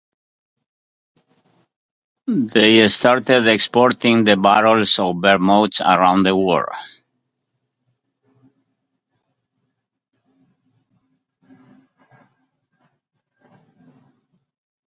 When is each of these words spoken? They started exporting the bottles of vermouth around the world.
They 2.25 2.87
started 2.87 3.45
exporting 3.47 4.23
the 4.23 4.35
bottles 4.35 4.97
of 4.97 5.17
vermouth 5.21 5.79
around 5.79 6.23
the 6.23 6.35
world. 6.35 6.69